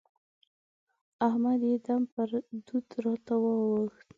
احمد 1.27 1.59
يو 1.69 1.77
دم 1.85 2.01
پر 2.13 2.29
بدو 2.51 2.77
راته 3.05 3.33
واووښت. 3.41 4.07